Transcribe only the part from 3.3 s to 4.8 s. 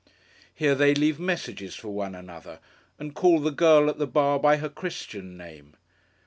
the girl at the bar by her